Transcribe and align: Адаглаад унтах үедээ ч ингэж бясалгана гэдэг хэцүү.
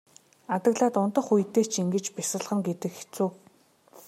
Адаглаад 0.55 0.93
унтах 1.03 1.27
үедээ 1.33 1.65
ч 1.71 1.73
ингэж 1.81 2.05
бясалгана 2.17 2.65
гэдэг 2.67 2.91
хэцүү. 2.99 3.29